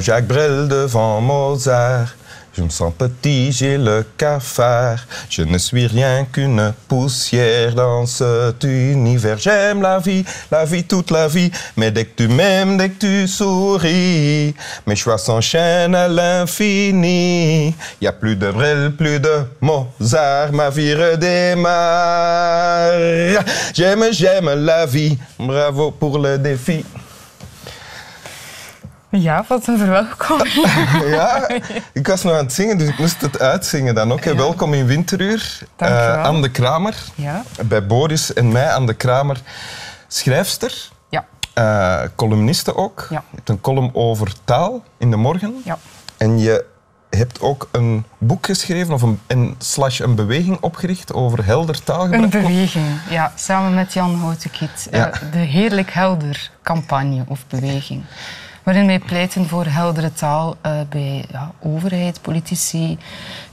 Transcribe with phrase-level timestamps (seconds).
[0.00, 2.14] Jacques Brel, devant Mozart.
[2.58, 4.98] Je me sens petit, j'ai le cafard.
[5.30, 9.38] Je ne suis rien qu'une poussière dans cet univers.
[9.38, 11.52] J'aime la vie, la vie, toute la vie.
[11.76, 14.56] Mais dès que tu m'aimes, dès que tu souris,
[14.88, 17.72] mes choix s'enchaînent à l'infini.
[18.00, 20.52] Y a plus de Brel, plus de Mozart.
[20.52, 21.70] Ma vie redémarre.
[23.72, 25.16] J'aime, j'aime la vie.
[25.38, 26.84] Bravo pour le défi.
[29.10, 30.52] Ja, wat een verwelkoming.
[31.16, 31.48] Ja,
[31.92, 34.24] ik was nog aan het zingen, dus ik moest het uitzingen dan ook.
[34.24, 35.58] Welkom in Winteruur.
[35.76, 36.14] Dank je wel.
[36.16, 36.94] Eh, Anne de Kramer.
[37.14, 37.42] Ja.
[37.66, 39.40] Bij Boris en mij, Anne de Kramer.
[40.08, 41.24] Schrijfster, Ja.
[41.54, 43.06] eh, columniste ook.
[43.10, 43.22] Ja.
[43.30, 45.54] Je hebt een column over taal in de morgen.
[45.64, 45.78] Ja.
[46.16, 46.64] En je
[47.10, 52.22] hebt ook een boek geschreven, of een, een slash een beweging opgericht over helder taalgebruik.
[52.34, 53.32] Een beweging, ja.
[53.34, 54.88] Samen met Jan Houtekiet.
[54.90, 55.10] Ja.
[55.10, 58.04] Eh, de Heerlijk Helder campagne of beweging.
[58.68, 62.98] Waarin wij pleiten voor heldere taal eh, bij ja, overheid, politici,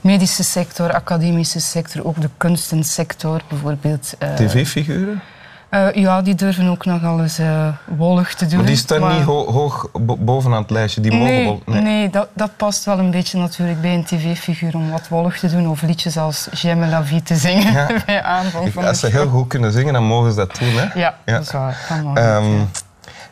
[0.00, 4.14] medische sector, academische sector, ook de kunstensector bijvoorbeeld.
[4.18, 5.22] eh, TV-figuren.
[5.68, 8.56] eh, ja, die durven ook nogal eens eh wollig te doen.
[8.58, 11.00] Maar die staan maar- niet ho- hoog bo- bovenaan het lijstje.
[11.00, 11.82] Die mogen Nee, wel.
[11.82, 12.10] nee.
[12.10, 15.68] dat, dat past wel een beetje natuurlijk bij een tv-figuur om wat wollig te doen
[15.68, 17.86] of liedjes als J'aime la vie te zingen Ja.
[18.06, 20.74] bij aanvang van Als ze heel goed kunnen zingen, dan mogen ze dat doen.
[20.76, 20.82] Hè?
[21.00, 21.32] Ja, Ja.
[21.32, 21.86] dat is waar.
[22.04, 22.44] Dat Ehm,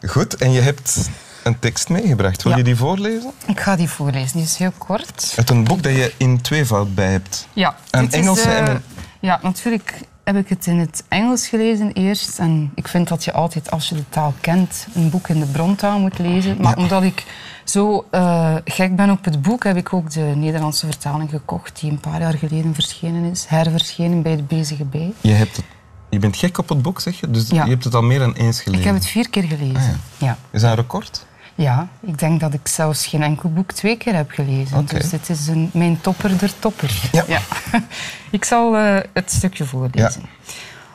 [0.07, 1.11] goed, en je hebt
[1.45, 2.42] een tekst meegebracht.
[2.42, 2.59] Wil Ja.
[2.59, 3.31] je die voorlezen?
[3.47, 5.34] Ik ga die voorlezen, die is heel kort.
[5.37, 7.48] Uit een boek dat je in tweevoud bij hebt.
[7.53, 8.83] Ja, Een Engelse eh, en een-
[9.20, 12.39] Ja, natuurlijk heb ik het in het Engels gelezen eerst.
[12.39, 15.47] En ik vind dat je altijd, als je de taal kent, een boek in de
[15.47, 16.56] brontaal moet lezen.
[16.61, 16.83] Maar Ja.
[16.83, 17.25] omdat ik
[17.65, 21.91] zo eh, gek ben op het boek, heb ik ook de Nederlandse vertaling gekocht, die
[21.91, 23.44] een paar jaar geleden verschenen is.
[23.49, 25.12] Herverschenen bij de Bezige Bij.
[25.21, 25.65] Je, hebt het,
[26.11, 27.31] je bent gek op het boek, zeg je?
[27.31, 27.65] Dus Ja.
[27.65, 28.81] je hebt het al meer dan eens gelezen.
[28.81, 29.75] Ik heb het vier keer gelezen.
[29.76, 29.88] Ah,
[30.19, 30.37] ja.
[30.50, 31.26] Is dat een record?
[31.54, 34.87] Ja, ik denk dat ik zelfs geen enkel boek twee keer heb gelezen.
[34.87, 37.10] Dus dit is een, mijn topper der toppers.
[37.12, 37.41] Ja.
[38.31, 40.22] ik zal eh, het stukje voorlezen.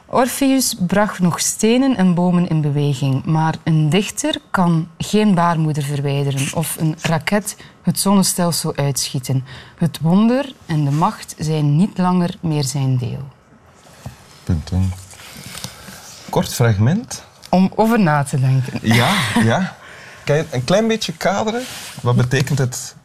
[0.05, 6.47] Orpheus bracht nog stenen en bomen in beweging, maar een dichter kan geen baarmoeder verwijderen
[6.53, 9.45] of een raket het zonnestelsel uitschieten.
[9.77, 13.27] Het wonder en de macht zijn niet langer meer zijn deel.
[14.43, 14.93] Punten.
[16.29, 17.23] Kort fragment.
[17.49, 18.79] Om over na te denken.
[18.81, 19.77] Ja, ja.
[20.29, 21.61] Kan je een klein beetje kaderen?
[22.01, 22.95] Wat betekent het?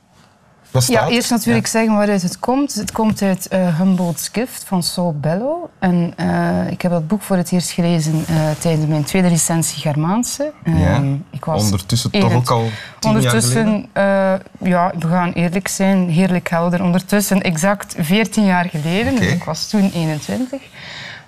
[0.70, 1.12] Wat staat Ja, er?
[1.12, 2.74] eerst natuurlijk zeggen waaruit het komt.
[2.74, 5.64] Het komt uit eh, Humboldt's Gift van Saul Bellow.
[5.78, 9.80] En eh, ik heb dat boek voor het eerst gelezen eh, tijdens mijn tweede licentie
[9.80, 10.52] Germaanse.
[10.64, 10.72] Ja.
[10.72, 12.68] Ehm, ik was Ondertussen toch ook al
[12.98, 13.66] tien jaar geleden?
[13.66, 13.88] Ondertussen,
[14.70, 16.82] ja, we gaan eerlijk zijn, heerlijk helder.
[16.82, 20.60] Ondertussen exact 14 jaar geleden, dus ik was toen 21.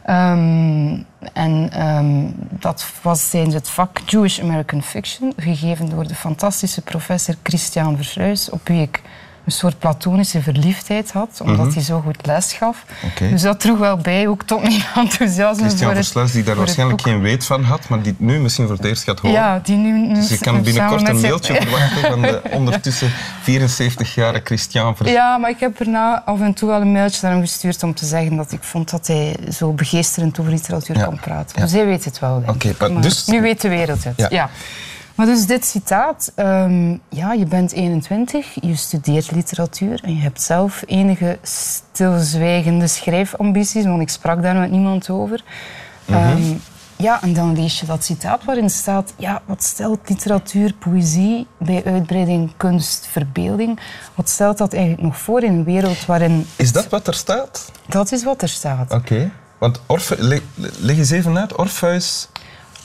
[0.06, 0.98] Ehm,
[1.32, 7.34] en ehm, dat was tijdens het vak Jewish American Fiction, gegeven door de fantastische professor
[7.42, 9.02] Christian Versluis, op wie ik
[9.46, 12.84] een soort platonische verliefdheid had, omdat hij zo goed les gaf.
[13.18, 13.30] Mhm.
[13.30, 17.20] Dus dat droeg wel bij, ook tot mijn enthousiasme Christian Versluis, die daar waarschijnlijk geen
[17.20, 19.36] weet van had, maar die het nu misschien voor het eerst gaat horen.
[19.36, 23.10] Ja, die nu, nu Dus je kan binnenkort een zijn- mailtje verwachten van de ondertussen
[23.50, 25.18] 74-jarige Christian Versluis.
[25.18, 27.94] Ja, maar ik heb erna af en toe wel een mailtje naar hem gestuurd om
[27.94, 31.04] te zeggen dat ik vond dat hij zo begeesterend over literatuur Ja.
[31.04, 31.52] kon praten.
[31.58, 31.62] Ja.
[31.62, 34.14] Dus hij weet het wel, denk maar dus- Nu weet de wereld het.
[34.16, 34.26] Ja.
[34.30, 34.50] Ja.
[35.16, 36.32] Maar dus dit citaat.
[36.34, 43.84] ehm, ja, je bent 21, je studeert literatuur en je hebt zelf enige stilzwijgende schrijfambities,
[43.84, 45.44] want ik sprak daar met niemand over.
[46.04, 46.18] Mhm.
[46.18, 46.42] Ehm,
[46.96, 51.84] ja, en dan lees je dat citaat waarin staat, ja, wat stelt literatuur, poëzie bij
[51.84, 53.80] uitbreiding, kunst, verbeelding,
[54.14, 56.46] wat stelt dat eigenlijk nog voor in een wereld waarin...
[56.56, 57.70] Is dat wat er staat?
[57.88, 58.92] Dat is wat er staat.
[58.92, 59.30] Oké.
[59.58, 60.40] Want Orfe, leg,
[60.78, 61.56] leg eens even uit.
[61.56, 62.28] Orpheus,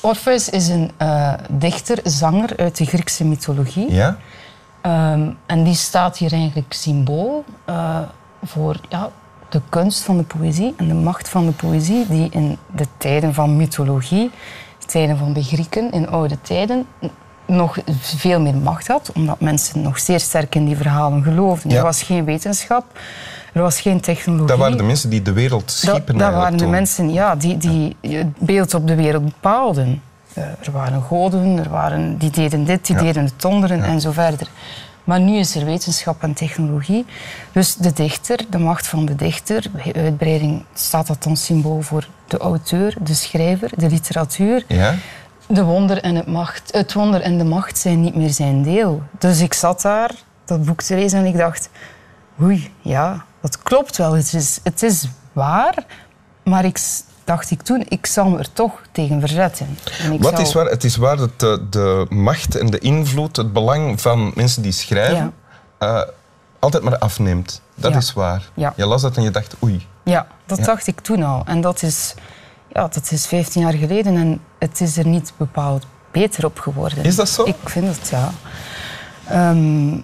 [0.01, 3.93] Orpheus is een eh, dichter, zanger uit de Griekse mythologie.
[3.93, 4.17] ja?
[4.81, 7.99] Ehm, en die staat hier eigenlijk symbool eh,
[8.43, 9.09] voor ja,
[9.49, 13.33] de kunst van de poëzie en de macht van de poëzie, die in de tijden
[13.33, 14.31] van mythologie,
[14.79, 16.85] de tijden van de Grieken, in oude tijden,
[17.45, 21.71] nog veel meer macht had, omdat mensen nog zeer sterk in die verhalen geloofden.
[21.71, 21.77] Ja.
[21.77, 22.85] Er was geen wetenschap,
[23.53, 24.47] er was geen technologie.
[24.47, 26.17] Dat waren de mensen die de wereld schiepen.
[26.17, 26.69] Dat, dat waren de toen.
[26.71, 30.01] mensen ja, die, die het beeld op de wereld bepaalden.
[30.33, 33.01] Eh, er waren goden, er waren, die deden dit, die Ja.
[33.01, 34.47] deden het onderen en zo verder.
[35.03, 37.05] Maar nu is er wetenschap en technologie.
[37.51, 42.07] Dus de dichter, de macht van de dichter, bij uitbreiding staat dat dan symbool voor
[42.27, 44.63] de auteur, de schrijver, de literatuur.
[44.67, 44.95] Ja?
[45.53, 49.03] De wonder en het, macht, het wonder en de macht zijn niet meer zijn deel.
[49.19, 50.11] Dus ik zat daar
[50.45, 51.69] dat boek te lezen en ik dacht...
[52.41, 54.13] Oei, ja, dat klopt wel.
[54.13, 55.85] Het is, het is waar,
[56.43, 56.79] maar ik,
[57.23, 59.77] dacht ik toen, ik zal me er toch tegen verzetten.
[60.19, 60.65] Wat zal- is waar?
[60.65, 64.71] Het is waar dat de, de macht en de invloed, het belang van mensen die
[64.71, 65.33] schrijven,
[65.77, 66.01] eh,
[66.59, 67.61] altijd maar afneemt.
[67.75, 67.97] Dat Ja.
[67.97, 68.49] is waar.
[68.53, 68.73] Ja.
[68.75, 69.87] Je las dat en je dacht, oei.
[70.03, 71.41] Ja, dat dacht ik toen al.
[71.45, 72.13] En dat is,
[72.73, 77.03] ja, dat is 15 jaar geleden en het is er niet bepaald beter op geworden.
[77.03, 77.43] Is dat zo?
[77.43, 78.31] Ik vind het, ja.
[79.27, 79.97] Ehm,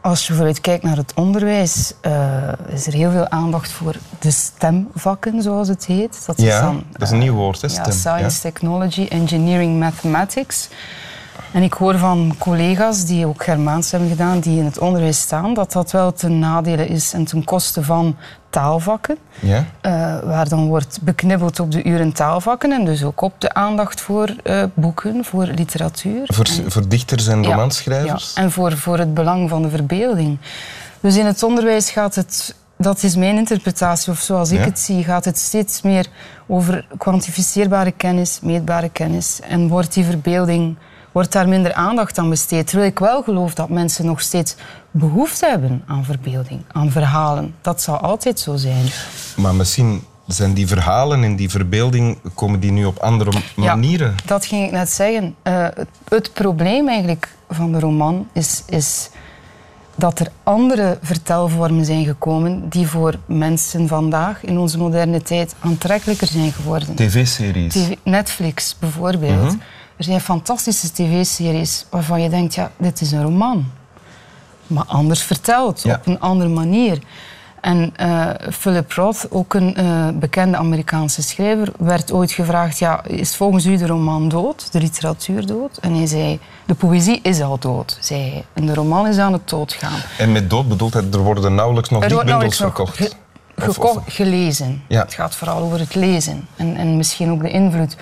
[0.00, 4.30] als je bijvoorbeeld kijkt naar het onderwijs, eh, is er heel veel aandacht voor de
[4.30, 6.22] STEM-vakken, zoals het heet.
[6.26, 8.50] Dat Ja, dan, dat is een eh, nieuw woord, hè, ja, STEM, science, ja.
[8.50, 10.68] technology, engineering, mathematics.
[11.52, 15.54] En ik hoor van collega's die ook Germaans hebben gedaan, die in het onderwijs staan,
[15.54, 18.16] dat dat wel ten nadele is en ten koste van
[18.50, 19.16] taalvakken.
[19.40, 19.64] Ja?
[19.80, 19.92] Eh,
[20.24, 24.34] waar dan wordt beknibbeld op de uren taalvakken en dus ook op de aandacht voor
[24.44, 26.22] eh, boeken, voor literatuur.
[26.26, 28.32] Voor, En- voor dichters en ja, romanschrijvers.
[28.34, 30.38] ja, en voor, voor het belang van de verbeelding.
[31.00, 34.64] Dus in het onderwijs gaat het, dat is mijn interpretatie, of zoals ik Ja?
[34.64, 36.06] het zie, gaat het steeds meer
[36.46, 39.40] over kwantificeerbare kennis, meetbare kennis.
[39.48, 40.76] En wordt die verbeelding,
[41.12, 42.66] wordt daar minder aandacht aan besteed.
[42.66, 44.54] Terwijl ik wel geloof dat mensen nog steeds
[44.90, 47.54] behoefte hebben aan verbeelding, aan verhalen.
[47.60, 48.84] Dat zal altijd zo zijn.
[49.36, 54.14] Maar misschien zijn die verhalen en die verbeelding, komen die nu op andere Ja, manieren?
[54.24, 55.34] dat ging ik net zeggen.
[55.42, 59.10] Eh, het, het probleem eigenlijk van de roman is, is
[59.94, 66.26] dat er andere vertelvormen zijn gekomen die voor mensen vandaag in onze moderne tijd aantrekkelijker
[66.26, 66.94] zijn geworden.
[66.94, 67.72] TV-series.
[67.72, 69.56] TV Netflix bijvoorbeeld.
[69.96, 73.70] Er zijn fantastische tv-series waarvan je denkt, ja, dit is een roman.
[74.66, 75.94] Maar anders verteld, Ja.
[75.94, 76.98] op een andere manier.
[77.60, 83.36] En eh, Philip Roth, ook een eh, bekende Amerikaanse schrijver, werd ooit gevraagd, ja, is
[83.36, 85.76] volgens u de roman dood, de literatuur dood?
[85.80, 88.44] En hij zei, de poëzie is al dood, zei hij.
[88.52, 90.00] En de roman is aan het doodgaan.
[90.18, 92.96] En met dood bedoelt hij, er worden nauwelijks nog nauwelijks nog verkocht.
[92.96, 93.12] ge-
[93.56, 94.82] gekocht, gelezen.
[94.88, 95.02] Ja.
[95.02, 97.96] Het gaat vooral over het lezen en, en misschien ook de invloed.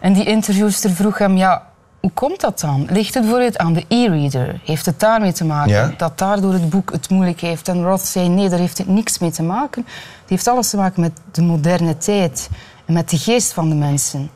[0.00, 1.66] En die interviewster vroeg hem, ja,
[2.00, 2.86] hoe komt dat dan?
[2.90, 4.60] Ligt het bijvoorbeeld aan de e-reader?
[4.64, 5.72] Heeft het daarmee te maken?
[5.72, 5.92] Ja.
[5.96, 7.68] Dat daardoor het boek het moeilijk heeft?
[7.68, 9.82] En Roth zei, nee, daar heeft het niks mee te maken.
[10.20, 12.48] Het heeft alles te maken met de moderne tijd
[12.86, 14.30] en met de geest van de mensen.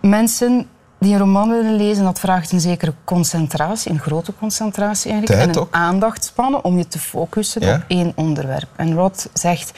[0.00, 0.66] Mensen
[0.98, 5.40] die een roman willen lezen, dat vraagt een zekere concentratie, een grote concentratie eigenlijk.
[5.40, 5.74] Tijd en een ook.
[5.74, 7.74] aandachtspannen om je te focussen Ja.
[7.74, 8.68] op één onderwerp.
[8.76, 9.72] En Roth zegt,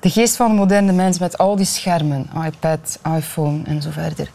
[0.00, 4.30] de geest van de moderne mens met al die schermen, iPad, iPhone en zo verder,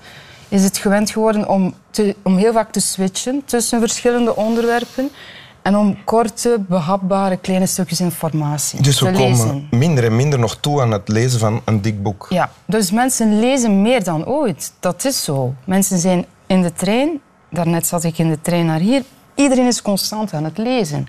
[0.50, 5.10] is het gewend geworden om, te, om heel vaak te switchen tussen verschillende onderwerpen
[5.62, 9.48] en om korte, behapbare kleine stukjes informatie Dus te we lezen.
[9.48, 12.28] komen minder en minder nog toe aan het lezen van een dik boek.
[12.30, 14.74] Ja, dus mensen lezen meer dan ooit.
[14.80, 15.54] Dat is zo.
[15.66, 19.04] Mensen zijn in de trein, daarnet zat ik in de trein naar hier,
[19.36, 21.08] iedereen is constant aan het lezen.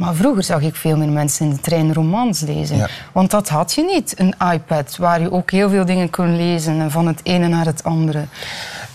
[0.00, 2.76] Maar vroeger zag ik veel meer mensen in de trein romans lezen.
[2.76, 2.88] Ja.
[3.12, 6.80] Want dat had je niet, een iPad, waar je ook heel veel dingen kon lezen
[6.80, 8.24] en van het ene naar het andere.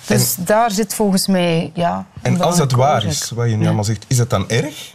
[0.06, 2.06] Dus daar zit volgens mij, ja...
[2.22, 3.66] En als het belangrijke waar is, wat je nu Ja.
[3.66, 4.94] allemaal zegt, is dat dan erg?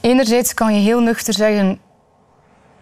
[0.00, 1.78] Enerzijds kan je heel nuchter zeggen,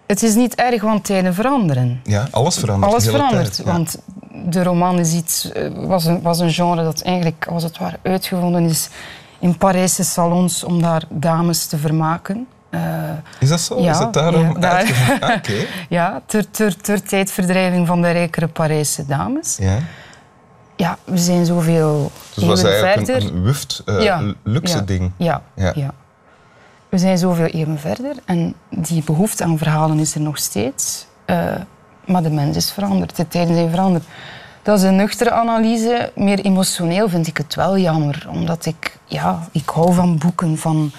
[0.07, 2.01] het is niet erg, want tijden veranderen.
[2.05, 2.93] Ja, alles verandert.
[2.93, 3.73] Alles verandert, tijd, ja.
[3.73, 3.99] want
[4.45, 7.99] de roman is iets, eh, was, een, was een genre dat eigenlijk als het ware
[8.03, 8.89] uitgevonden is
[9.39, 12.47] in Parijse salons om daar dames te vermaken.
[12.71, 12.81] Eh,
[13.41, 13.81] Is dat zo?
[13.81, 15.19] Ja, is dat daarom ja, daar-?
[15.21, 15.55] Ah,
[15.89, 19.57] ja, ter, ter, ter tijdverdrijving van de rijkere Parijse dames.
[19.61, 19.79] Ja.
[20.77, 23.29] Ja, we zijn zoveel Dus het was eigenlijk verder.
[23.31, 25.13] een, een wuft, eh, luxe ja, ding.
[25.17, 25.73] Ja, Ja.
[25.75, 25.91] ja.
[26.89, 31.07] We zijn zoveel eeuwen verder en die behoefte aan verhalen is er nog steeds.
[31.25, 31.55] Eh,
[32.07, 34.05] maar de mens is veranderd, de tijden zijn veranderd.
[34.67, 36.13] Dat is een nuchtere analyse.
[36.15, 38.27] Meer emotioneel vind ik het wel jammer.
[38.31, 40.91] Omdat ik, ja, ik hou van boeken, van,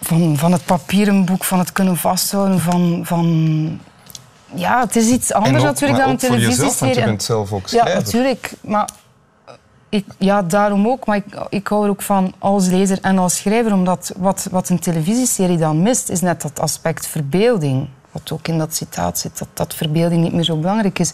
[0.00, 3.00] van, van het papieren boek, van het kunnen vasthouden, van...
[3.04, 3.80] van
[4.54, 6.78] ja, het is iets anders ook- natuurlijk dan een voor jezelf, televisieserie.
[6.84, 7.94] want je En- bent zelf ook ja, schrijver.
[8.02, 8.52] natuurlijk.
[8.60, 8.88] Maar
[9.88, 11.06] ik, ja, daarom ook.
[11.06, 13.72] Maar ik, ik hou er ook van als lezer en als schrijver.
[13.72, 17.88] Omdat wat, wat een televisieserie dan mist, is net dat aspect verbeelding.
[18.12, 21.12] Wat ook in dat citaat zit, dat, dat verbeelding niet meer zo belangrijk is.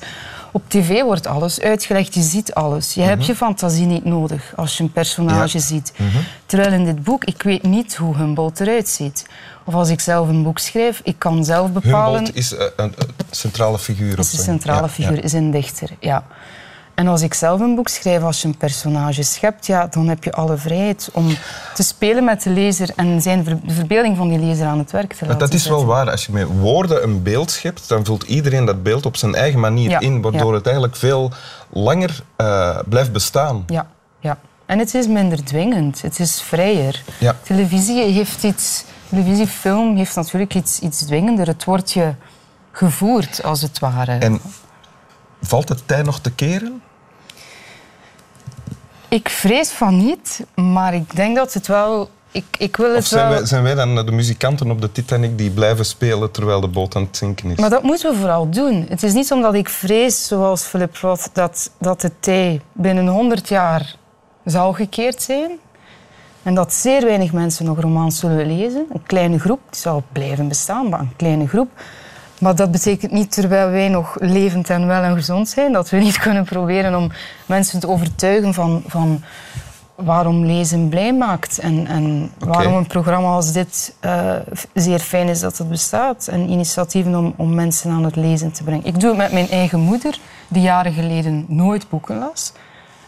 [0.53, 2.95] Op tv wordt alles uitgelegd, je ziet alles.
[2.95, 5.63] Je hebt je fantasie niet nodig als je een personage Ja.
[5.65, 5.93] ziet.
[6.47, 9.27] Terwijl in dit boek, ik weet niet hoe Humboldt eruit ziet.
[9.65, 12.15] Of als ik zelf een boek schrijf, ik kan zelf bepalen...
[12.15, 14.19] Humboldt is eh, een, een centrale figuur.
[14.19, 14.43] is zo.
[14.43, 15.23] centrale Ja, figuur, ja.
[15.23, 15.91] is een dichter.
[16.01, 16.25] Ja.
[16.99, 20.25] En als ik zelf een boek schrijf, als je een personage schept, ja, dan heb
[20.25, 21.37] je alle vrijheid om
[21.75, 24.91] te spelen met de lezer en zijn ver- de verbeelding van die lezer aan het
[24.91, 26.11] werk te laten dat is wel waar.
[26.11, 29.61] Als je met woorden een beeld schept, dan vult iedereen dat beeld op zijn eigen
[29.61, 30.57] manier Ja, in, waardoor ja.
[30.57, 31.31] het eigenlijk veel
[31.69, 33.65] langer eh, blijft bestaan.
[33.67, 33.87] Ja,
[34.21, 34.39] ja.
[34.67, 37.03] En het is minder dwingend, het is vrijer.
[37.19, 37.37] Ja.
[37.43, 41.47] Televisie heeft iets, televisiefilm heeft natuurlijk iets, iets dwingender.
[41.47, 42.15] Het wordt je
[42.73, 44.13] gevoerd, als het ware.
[44.13, 44.41] En
[45.41, 46.83] valt het tij nog te keren?
[49.09, 52.11] Ik vrees van niet, maar ik denk dat het wel...
[52.31, 53.37] Ik, ik wil het Of zijn, wel...
[53.37, 56.97] wij, zijn wij dan de muzikanten op de Titanic die blijven spelen terwijl de boot
[56.97, 57.59] aan het zinken is?
[57.59, 58.87] Maar dat moeten we vooral doen.
[58.89, 63.49] Het is niet omdat ik vrees, zoals Philip Roth, dat, dat de tij binnen 100
[63.49, 63.97] jaar
[64.45, 65.51] zal gekeerd zijn.
[66.43, 68.87] En dat zeer weinig mensen nog romans zullen lezen.
[68.93, 71.71] Een kleine groep, die zal blijven bestaan, maar een kleine groep.
[72.41, 75.97] Maar dat betekent niet, terwijl wij nog levend en wel en gezond zijn, dat we
[75.97, 77.11] niet kunnen proberen om
[77.47, 79.23] mensen te overtuigen van, van
[79.95, 81.59] waarom lezen blij maakt.
[81.59, 84.33] En, en waarom een programma als dit uh,
[84.75, 86.29] zeer fijn is dat het bestaat.
[86.29, 88.87] En initiatieven om, om mensen aan het lezen te brengen.
[88.87, 90.19] Ik doe het met mijn eigen moeder,
[90.49, 92.53] die jaren geleden nooit boeken las.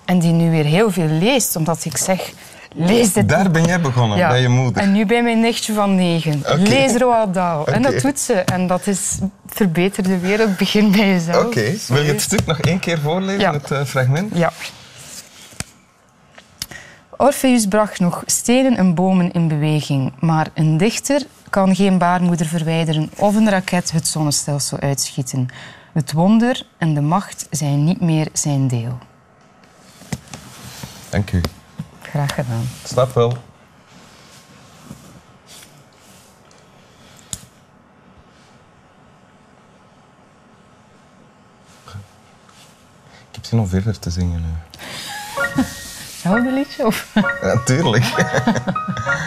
[0.05, 2.33] En die nu weer heel veel leest, omdat ik zeg...
[2.75, 4.29] Lees dit Daar ben jij begonnen, ja.
[4.29, 4.83] bij je moeder.
[4.83, 6.39] En nu bij mijn nichtje van negen.
[6.39, 6.59] Okay.
[6.59, 7.61] Lees Roald Dahl.
[7.61, 7.75] Okay.
[7.75, 8.33] En dat doet ze.
[8.33, 11.45] En dat is verbeter de wereld, begin bij jezelf.
[11.45, 11.47] Oké.
[11.47, 11.79] Okay.
[11.89, 13.53] Wil je het stuk nog één keer voorlezen, ja.
[13.53, 14.37] het uh, fragment?
[14.37, 14.53] Ja.
[17.17, 23.11] Orpheus bracht nog stenen en bomen in beweging, maar een dichter kan geen baarmoeder verwijderen
[23.17, 25.49] of een raket het zonnestelsel uitschieten.
[25.93, 28.99] Het wonder en de macht zijn niet meer zijn deel.
[31.09, 31.41] Dank u.
[32.11, 32.69] Graag gedaan.
[32.85, 33.37] Snap wel.
[43.31, 44.49] Ik heb zin om verder te zingen nu.
[46.13, 46.87] Hetzelfde liedje?
[46.87, 47.07] Of?
[47.43, 48.05] Ja, tuurlijk.